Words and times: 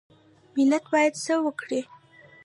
ملت 0.55 0.83
باید 0.93 1.13
څه 1.23 1.33
وکړي؟ 1.45 1.81